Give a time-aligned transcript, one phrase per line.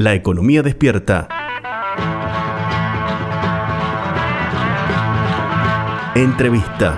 [0.00, 1.26] La economía despierta.
[6.14, 6.96] Entrevista.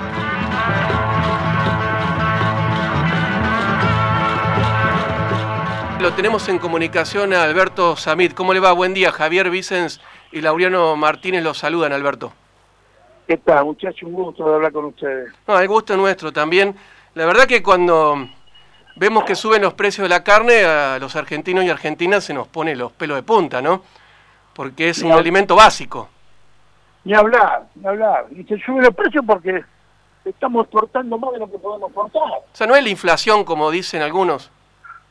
[5.98, 8.34] Lo tenemos en comunicación a Alberto Samit.
[8.34, 8.72] ¿Cómo le va?
[8.72, 9.10] Buen día.
[9.12, 12.34] Javier Vicens y Laureano Martínez los saludan, Alberto.
[13.26, 14.02] ¿Qué tal, muchachos?
[14.02, 15.32] Un gusto de hablar con ustedes.
[15.48, 16.76] No, el gusto es nuestro también.
[17.14, 18.28] La verdad que cuando
[18.96, 22.48] vemos que suben los precios de la carne, a los argentinos y argentinas se nos
[22.48, 23.82] pone los pelos de punta, ¿no?
[24.54, 26.08] Porque es un alimento básico.
[27.04, 28.26] Ni hablar, ni hablar.
[28.30, 29.64] Y se suben los precios porque
[30.24, 32.22] estamos cortando más de lo que podemos cortar.
[32.22, 34.50] O sea, no es la inflación como dicen algunos.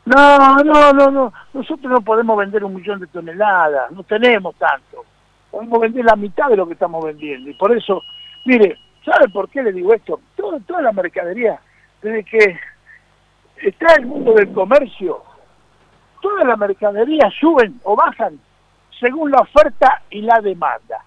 [0.06, 1.34] No, no, no, no.
[1.54, 5.06] Nosotros no podemos vender un millón de toneladas, no tenemos tanto.
[5.52, 7.50] Podemos vender la mitad de lo que estamos vendiendo.
[7.50, 8.02] Y por eso,
[8.46, 10.20] mire, ¿sabe por qué le digo esto?
[10.36, 11.60] Todo, toda la mercadería,
[12.02, 12.60] desde que
[13.62, 15.22] está el mundo del comercio,
[16.22, 18.40] toda la mercadería suben o bajan
[19.00, 21.04] según la oferta y la demanda.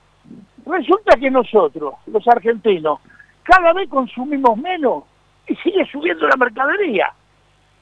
[0.65, 3.01] Resulta que nosotros, los argentinos,
[3.43, 5.05] cada vez consumimos menos
[5.47, 7.13] y sigue subiendo la mercadería.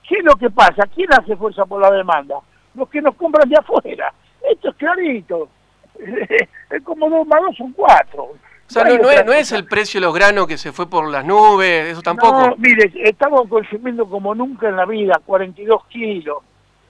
[0.09, 0.89] ¿Qué es lo que pasa?
[0.95, 2.37] ¿Quién hace fuerza por la demanda?
[2.75, 4.13] Los que nos compran de afuera.
[4.51, 5.49] Esto es clarito.
[6.71, 8.31] es como dos más dos son cuatro.
[8.71, 8.85] O sea,
[9.25, 12.51] no, es, el precio de los granos que se fue por las nubes, eso tampoco.
[12.51, 16.39] No, mire, estamos consumiendo como nunca en la vida, 42 kilos.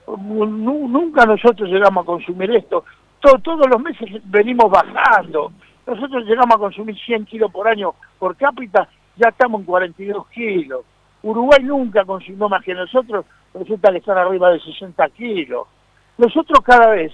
[0.05, 2.85] Nunca nosotros llegamos a consumir esto.
[3.19, 5.51] todos los meses venimos bajando.
[5.87, 8.87] Nosotros llegamos a consumir 100 kilos por año por cápita,
[9.17, 10.81] ya estamos en 42 kilos.
[11.23, 15.67] Uruguay nunca consumió más que nosotros, resulta que están arriba de 60 kilos.
[16.19, 17.11] Nosotros cada vez,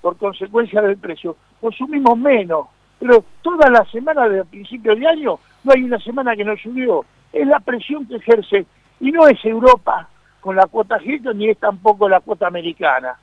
[0.00, 2.66] por consecuencia del precio, consumimos menos,
[2.98, 7.04] pero toda la semana de principio de año no hay una semana que no subió.
[7.32, 8.66] Es la presión que ejerce,
[9.00, 10.08] y no es Europa
[10.40, 13.16] con la cuota Hilton, ni es tampoco la cuota americana.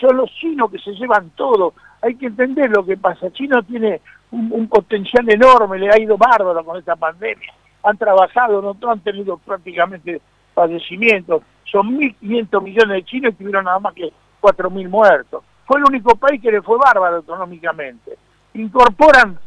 [0.00, 1.74] Son los chinos que se llevan todo.
[2.02, 3.32] Hay que entender lo que pasa.
[3.32, 8.90] China tiene un, potencial enorme, le ha ido bárbaro con esta pandemia han trabajado, no
[8.90, 10.20] han tenido prácticamente
[10.54, 11.42] padecimientos.
[11.64, 15.44] Son 1.500 millones de chinos y tuvieron nada más que 4.000 muertos.
[15.66, 18.16] Fue el único país que le fue bárbaro económicamente.
[18.58, 19.38] Incorporan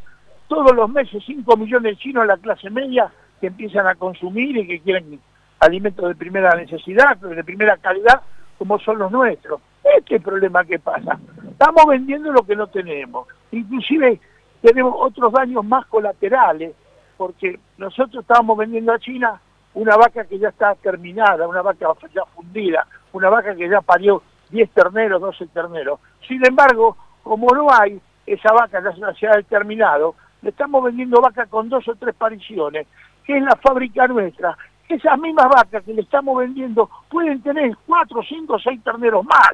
[0.47, 3.11] todos los meses 5 millones de chinos a la clase media
[3.41, 5.19] que empiezan a consumir y que quieren
[5.59, 8.21] alimentos de primera necesidad, de primera calidad,
[8.57, 9.59] como son los nuestros.
[9.83, 11.19] Este es el problema que pasa.
[11.49, 13.27] Estamos vendiendo lo que no tenemos.
[13.51, 14.17] Inclusive
[14.61, 16.73] tenemos otros daños más colaterales
[17.17, 19.41] porque nosotros estábamos vendiendo a China
[19.73, 24.23] una vaca que ya está terminada, una vaca ya fundida, una vaca que ya parió
[24.51, 25.99] 10 terneros, 12 terneros.
[26.25, 31.45] Sin embargo, como no hay esa vaca ya se ha determinado, le estamos vendiendo vaca
[31.45, 32.87] con dos o tres pariciones,
[33.25, 34.57] que es la fábrica nuestra.
[34.89, 39.53] Esas mismas vacas que le estamos vendiendo pueden tener cuatro, cinco, seis terneros más.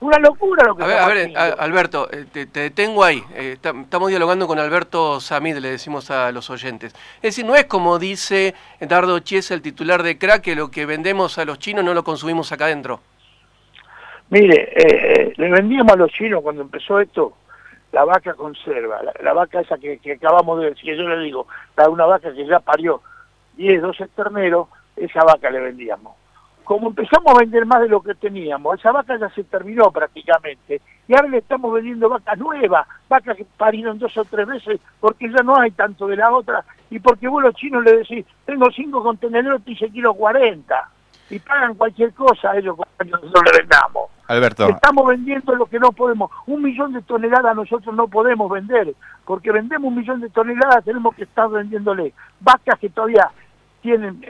[0.00, 3.22] Una locura lo que A ver, a ver Alberto, eh, te, detengo ahí.
[3.34, 6.92] Eh, estamos dialogando con Alberto Samid, le decimos a los oyentes.
[7.16, 10.86] Es decir, no es como dice Dardo Chiesa, el titular de Crack, que lo que
[10.86, 12.98] vendemos a los chinos no lo consumimos acá adentro.
[14.30, 17.34] Mire, eh, le vendíamos a los chinos cuando empezó esto
[17.92, 22.06] la vaca conserva, la, vaca esa que, acabamos de decir, yo le digo, la, una
[22.06, 23.02] vaca que ya parió
[23.56, 26.14] 10, 12 terneros, esa vaca le vendíamos
[26.64, 30.80] como empezamos a vender más de lo que teníamos, esa vaca ya se terminó prácticamente,
[31.08, 35.30] y ahora le estamos vendiendo vacas nuevas, vacas que parieron dos o tres veces, porque
[35.30, 38.70] ya no hay tanto de la otra, y porque vos los chinos le decís, tengo
[38.70, 40.88] cinco contenedores y se quiero 40,
[41.30, 43.91] y pagan cualquier cosa ellos cuando nosotros le vendamos.
[44.32, 44.68] Alberto.
[44.68, 46.30] Estamos vendiendo lo que no podemos.
[46.46, 48.94] Un millón de toneladas nosotros no podemos vender,
[49.24, 53.30] porque vendemos un millón de toneladas, tenemos que estar vendiéndole vacas que todavía
[53.82, 54.24] tienen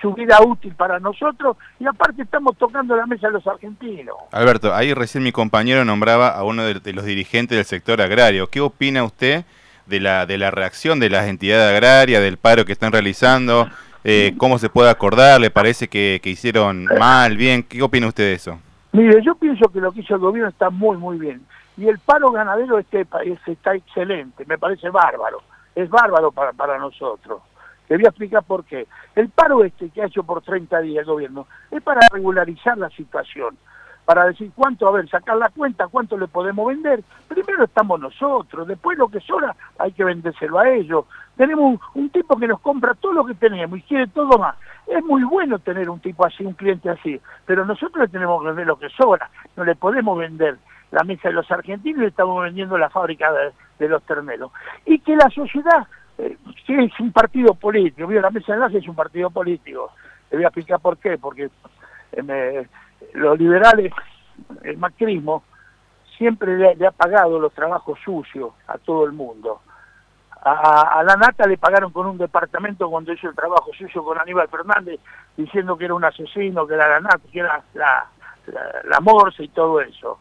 [0.00, 4.14] su vida útil para nosotros y aparte estamos tocando la mesa a los argentinos.
[4.30, 8.48] Alberto, ahí recién mi compañero nombraba a uno de, los dirigentes del sector agrario.
[8.48, 9.44] ¿Qué opina usted
[9.86, 13.68] de la, de la reacción de las entidades agrarias, del paro que están realizando?
[14.04, 15.40] Eh, ¿Cómo se puede acordar?
[15.40, 17.62] ¿Le parece que, hicieron mal, bien?
[17.62, 18.58] ¿Qué opina usted de eso?
[18.92, 21.46] Mire, yo pienso que lo que hizo el gobierno está muy, muy bien.
[21.78, 25.40] Y el paro ganadero este país está excelente, me parece bárbaro.
[25.74, 27.40] Es bárbaro para, para nosotros.
[27.88, 28.86] Le voy a explicar por qué.
[29.14, 32.90] El paro este que ha hecho por 30 días el gobierno es para regularizar la
[32.90, 33.56] situación,
[34.04, 37.02] para decir cuánto, a ver, sacar la cuenta, cuánto le podemos vender.
[37.28, 41.04] Primero estamos nosotros, después lo que sobra hay que vendérselo a ellos.
[41.36, 44.56] Tenemos un, tipo que nos compra todo lo que tenemos y quiere todo más.
[44.86, 48.48] Es muy bueno tener un tipo así, un cliente así, pero nosotros le tenemos que
[48.48, 50.58] vender lo que sobra, no le podemos vender
[50.90, 54.50] la mesa de los argentinos y estamos vendiendo la fábrica de, de los terneros.
[54.84, 55.86] Y que la sociedad
[56.18, 56.36] eh,
[56.68, 59.92] es un partido político, la mesa de enlace es un partido político.
[60.30, 61.50] Le voy a explicar por qué, porque
[62.12, 62.66] eh,
[63.14, 63.92] los liberales,
[64.62, 65.42] el macrismo,
[66.16, 69.60] siempre le, ha pagado los trabajos sucios a todo el mundo.
[70.44, 74.48] A, la Nata le pagaron con un departamento cuando hizo el trabajo sucio con Aníbal
[74.48, 74.98] Fernández,
[75.36, 78.06] diciendo que era un asesino, que era la Nata, que era la,
[78.84, 80.18] la, Morse y todo eso.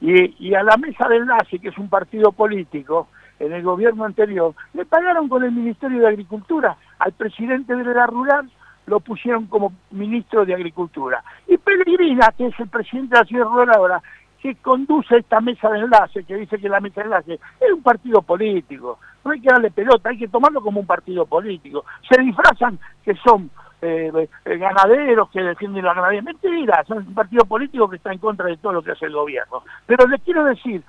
[0.00, 3.08] Y, y a la mesa de enlace, que es un partido político,
[3.40, 6.76] en el gobierno anterior, le pagaron con el Ministerio de Agricultura.
[6.98, 8.50] Al presidente de la Rural
[8.90, 11.22] lo pusieron como ministro de Agricultura.
[11.46, 14.02] Y Pellegrina, que es el presidente de la ciudad rural ahora,
[14.42, 17.82] que conduce esta mesa de enlace, que dice que la mesa de enlace es un
[17.82, 18.98] partido político.
[19.24, 21.84] No hay que darle pelota, hay que tomarlo como un partido político.
[22.10, 23.48] Se disfrazan que son
[23.80, 24.10] eh,
[24.44, 26.22] eh, ganaderos que defienden la ganadería.
[26.22, 29.12] Mentira, son un partido político que está en contra de todo lo que hace el
[29.12, 29.62] gobierno.
[29.86, 30.82] Pero les quiero decir,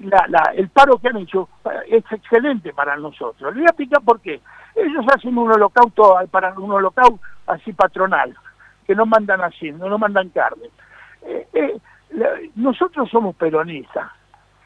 [0.00, 1.48] la, la, el paro que han hecho
[1.88, 3.54] es excelente para nosotros.
[3.54, 4.40] Le voy a explicar por qué.
[4.74, 8.34] Ellos hacen un holocausto, para un holocausto así patronal,
[8.86, 10.68] que no mandan así, no mandan carne.
[11.22, 11.80] Eh, eh,
[12.56, 14.10] nosotros somos peronistas.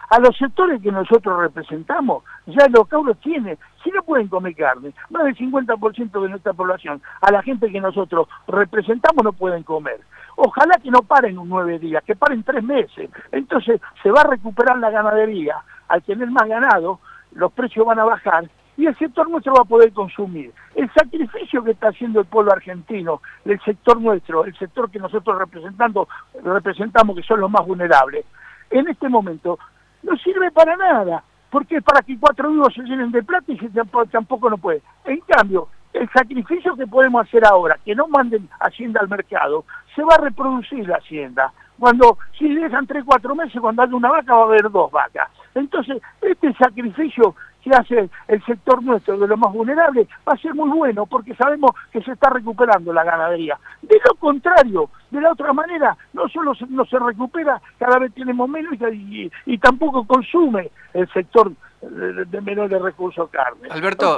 [0.08, 4.93] A los sectores que nosotros representamos, ya el holocausto tiene, si no pueden comer carne,
[5.11, 10.00] más del 50% de nuestra población, a la gente que nosotros representamos no pueden comer.
[10.36, 13.10] Ojalá que no paren un nueve días, que paren tres meses.
[13.32, 15.56] Entonces se va a recuperar la ganadería.
[15.88, 17.00] Al tener más ganado,
[17.32, 20.52] los precios van a bajar y el sector nuestro va a poder consumir.
[20.74, 25.38] El sacrificio que está haciendo el pueblo argentino, el sector nuestro, el sector que nosotros
[25.38, 26.08] representando,
[26.42, 28.26] representamos que son los más vulnerables,
[28.70, 29.58] en este momento
[30.02, 33.56] no sirve para nada, porque es para que cuatro vivos se llenen de plata y
[33.68, 34.82] tampoco, tampoco no puede.
[35.04, 39.64] En cambio, el sacrificio que podemos hacer ahora, que no manden Hacienda al mercado,
[39.94, 41.52] se va a reproducir la Hacienda.
[41.78, 45.28] Cuando, si dejan tres, cuatro meses, cuando haya una vaca va a haber dos vacas.
[45.54, 50.54] Entonces, este sacrificio que hace el sector nuestro de los más vulnerables va a ser
[50.54, 53.58] muy bueno porque sabemos que se está recuperando la ganadería.
[53.82, 58.14] De lo contrario, de la otra manera, no solo se, no se recupera, cada vez
[58.14, 61.50] tenemos menos y, y, y tampoco consume el sector
[61.81, 63.69] de, de menores recursos carne.
[63.70, 64.16] Alberto,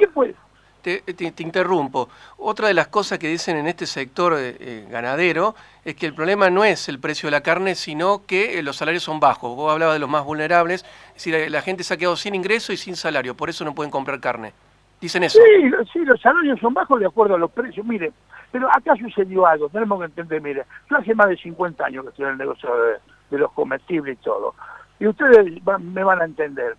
[0.88, 2.08] te, te, te, interrumpo.
[2.38, 5.54] Otra de las cosas que dicen en este sector eh, ganadero
[5.84, 8.76] es que el problema no es el precio de la carne, sino que eh, los
[8.76, 9.54] salarios son bajos.
[9.54, 12.34] Vos hablabas de los más vulnerables, es decir, la, la, gente se ha quedado sin
[12.34, 14.52] ingreso y sin salario, por eso no pueden comprar carne.
[15.00, 15.38] Dicen eso.
[15.38, 17.86] Sí, sí, los salarios son bajos de acuerdo a los precios.
[17.86, 18.12] Mire,
[18.50, 22.10] pero acá sucedió algo, tenemos que entender, mire, yo hace más de 50 años que
[22.10, 22.92] estoy en el negocio de,
[23.30, 24.54] de los comestibles y todo,
[24.98, 26.76] y ustedes van, me van a entender.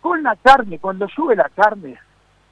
[0.00, 1.96] Con la carne, cuando sube la carne,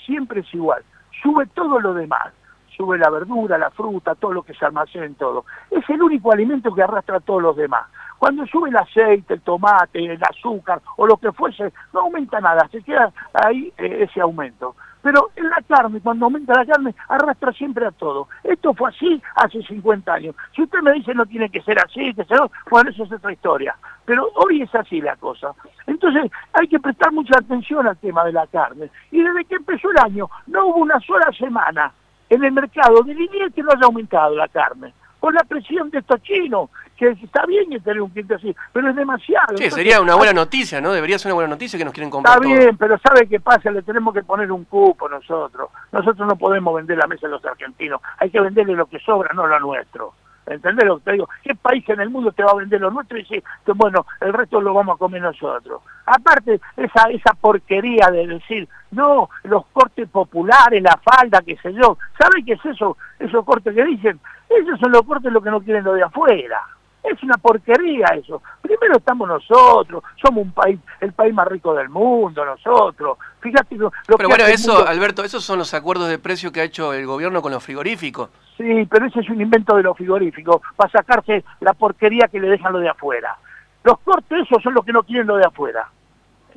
[0.05, 0.83] siempre es igual,
[1.23, 2.33] sube todo lo demás,
[2.77, 5.45] sube la verdura, la fruta, todo lo que se almacena en todo.
[5.71, 7.87] Es el único alimento que arrastra a todos los demás.
[8.19, 12.69] Cuando sube el aceite, el tomate, el azúcar o lo que fuese, no aumenta nada,
[12.71, 14.77] se queda ahí eh, ese aumento.
[15.03, 18.29] Pero en la carne, cuando aumenta la carne, arrastra siempre a todo.
[18.45, 20.35] Esto fue así hace 50 años.
[20.55, 22.39] Si usted me dice no tiene que ser así, que ser,
[22.71, 23.77] bueno, eso es otra historia.
[24.05, 25.53] Pero hoy es así la cosa.
[25.87, 28.91] Entonces hay que prestar mucha atención al tema de la carne.
[29.11, 31.93] Y desde que empezó el año, no hubo una sola semana
[32.29, 35.99] en el mercado de línea que no haya aumentado la carne con la presión de
[35.99, 39.57] estos chinos, que está bien que tener un cliente así, pero es demasiado.
[39.57, 40.93] Sí, Entonces, sería una buena noticia, ¿no?
[40.93, 43.71] Debería ser una buena noticia que nos quieren comprar Está bien, pero ¿sabe qué pasa?
[43.71, 45.71] Le tenemos que poner un cupo nosotros.
[45.93, 49.33] Nosotros no podemos vender la mesa a los argentinos, hay que venderle lo que sobra,
[49.35, 50.15] no lo nuestro.
[50.47, 51.29] ¿Entendés lo que te digo?
[51.45, 53.43] ¿Qué país en el mundo te va a vender lo nuestro y dice,
[53.75, 55.81] bueno, el resto lo vamos a comer nosotros?
[56.07, 61.97] Aparte, esa, esa porquería de decir, no, los cortes populares, la falda, qué sé yo,
[62.19, 62.97] ¿sabe qué es eso?
[63.21, 64.19] Esos cortes que dicen,
[64.51, 66.61] esos son los cortes lo que no quieren lo de afuera.
[67.03, 68.43] Es una porquería eso.
[68.61, 73.17] Primero estamos nosotros, somos un país, el país más rico del mundo, nosotros.
[73.41, 74.89] Fíjate lo, lo Pero bueno, eso, mundo...
[74.89, 78.29] Alberto, esos son los acuerdos de precio que ha hecho el gobierno con los frigoríficos.
[78.59, 82.49] Sí, pero ese es un invento de los frigoríficos, para sacarse la porquería que le
[82.49, 83.35] dejan lo de afuera.
[83.83, 85.89] Los cortes esos son los que no quieren lo de afuera.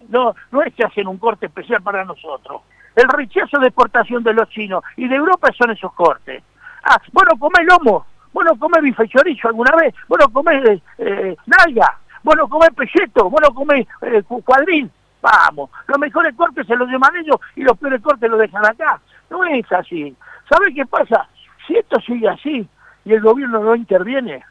[0.10, 2.64] No, no es que hacen un corte especial para nosotros.
[2.96, 6.44] El rechazo de exportación de los chinos y de Europa son esos cortes.
[6.84, 12.48] Ah, bueno, comé lomo, bueno, comé bife chorizo alguna vez, bueno, comé eh, nalga, bueno,
[12.48, 14.90] comé pelleto, bueno, comé eh, cuadril.
[15.22, 19.00] Vamos, los mejores cortes se los llevan ellos y los peores cortes los dejan acá.
[19.30, 20.14] No es así.
[20.50, 21.28] ¿Sabe qué pasa?
[21.66, 22.68] Si esto sigue así
[23.06, 24.44] y el gobierno no interviene,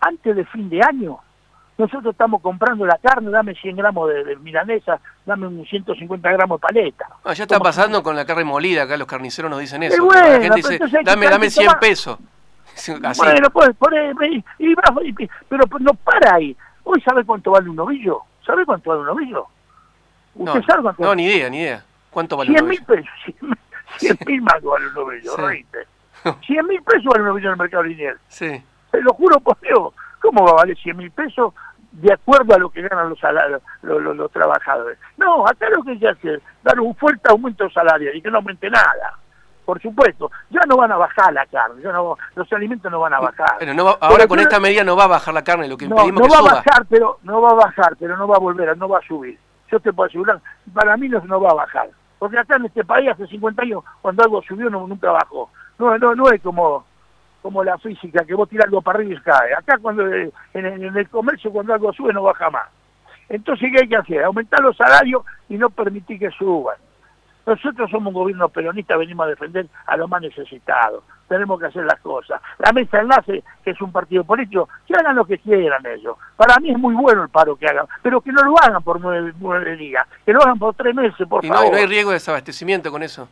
[0.00, 1.18] antes de fin de año,
[1.76, 6.60] nosotros estamos comprando la carne, dame 100 gramos de, de milanesa, dame un 150 gramos
[6.60, 7.06] de paleta.
[7.24, 10.04] Ah, ya está pasando con la carne molida, acá los carniceros nos dicen eso.
[10.04, 11.80] Bueno, la gente dice, dame, dame 100 tomar...
[11.80, 12.18] pesos.
[12.74, 12.92] Así.
[13.20, 13.70] Bueno, pues,
[15.48, 16.56] pero pues, no para ahí.
[16.84, 18.20] ¿Hoy sabe cuánto vale un novillo?
[18.44, 19.46] ¿Sabe cuánto vale un novillo?
[20.34, 21.22] ¿Usted no, sabe cuánto No, vale?
[21.22, 21.84] ni idea, ni idea.
[22.10, 22.84] ¿Cuánto vale 100 un novillo?
[22.84, 23.56] 100 mil pesos.
[23.98, 25.42] 100 mil más vale un novillo, sí.
[25.42, 25.78] reíte.
[26.46, 28.18] 100 mil pesos vale un novillo en el mercado lineal.
[28.28, 28.62] Sí.
[28.90, 29.92] Te lo juro por Dios.
[30.24, 31.52] ¿Cómo va a valer 100 mil pesos?
[31.92, 34.98] de acuerdo a lo que ganan los, salarios, los, los, los trabajadores.
[35.16, 38.38] No, acá lo que se hace es dar un fuerte aumento salarial y que no
[38.38, 39.16] aumente nada
[39.64, 43.14] por supuesto, ya no van a bajar la carne, ya no, los alimentos no van
[43.14, 43.56] a bajar.
[43.58, 45.76] Pero no va- ahora Pero con esta medida no va a bajar la carne, lo
[45.78, 46.50] que no, impedimos no que va suba.
[46.50, 49.06] a bajar, pero no va a bajar, pero no va a volver, no va a
[49.06, 49.38] subir.
[49.70, 50.38] Yo te puedo asegurar,
[50.74, 51.88] para mí no, no va a bajar.
[52.18, 55.48] Porque acá en este país hace 50 años, cuando algo subió, no, nunca bajó.
[55.78, 56.84] No, no, no es como
[57.44, 59.52] como la física, que vos tirás algo para arriba y cae.
[59.52, 62.68] Acá cuando eh, en, el- en el comercio, cuando algo sube, no baja más.
[63.28, 64.24] Entonces, ¿qué hay que hacer?
[64.24, 66.76] Aumentar los salarios y no permitir que suban.
[67.46, 71.04] Nosotros somos un gobierno peronista, venimos a defender a los más necesitados.
[71.28, 72.40] Tenemos que hacer las cosas.
[72.56, 76.16] La mesa enlace, que es un partido político, que hagan lo que quieran ellos.
[76.36, 78.98] Para mí es muy bueno el paro que hagan, pero que no lo hagan por
[79.02, 81.72] nueve, nueve días, que lo hagan por tres meses, por Y no, favor.
[81.72, 83.28] no hay riesgo de desabastecimiento con eso.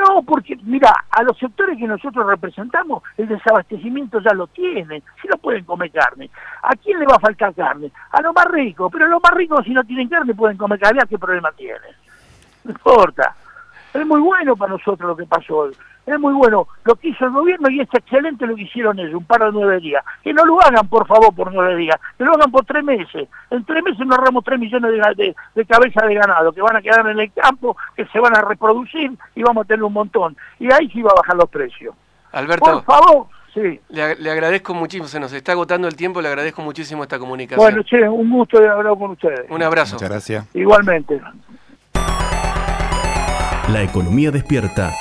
[0.00, 5.28] No, porque, mira, a los sectores que nosotros representamos, el desabastecimiento ya lo tienen, si
[5.28, 6.30] no pueden comer carne.
[6.62, 7.92] ¿A quién le va a faltar carne?
[8.12, 11.02] A los más ricos, pero los más ricos si no tienen carne pueden comer carne,
[11.06, 11.92] ¿qué problema tienen?
[12.64, 13.36] No importa.
[13.92, 15.76] Es muy bueno para nosotros lo que pasó hoy.
[16.06, 19.14] Es muy bueno lo que hizo el gobierno y es excelente lo que hicieron ellos,
[19.14, 20.02] un par de nueve días.
[20.22, 23.28] Que no lo hagan, por favor, por nueve días, que lo hagan por tres meses.
[23.50, 26.76] En tres meses nos ahorramos tres millones de, de, de cabezas de ganado que van
[26.76, 29.92] a quedar en el campo, que se van a reproducir y vamos a tener un
[29.92, 30.36] montón.
[30.58, 31.94] Y ahí sí va a bajar los precios.
[32.32, 33.80] Alberto, Por favor, sí.
[33.90, 37.18] le, ag- le agradezco muchísimo, se nos está agotando el tiempo, le agradezco muchísimo esta
[37.18, 37.60] comunicación.
[37.60, 39.46] Bueno, che, un gusto de hablar con ustedes.
[39.50, 39.96] Un abrazo.
[39.96, 40.46] Muchas gracias.
[40.54, 41.20] Igualmente.
[43.72, 44.92] La economía despierta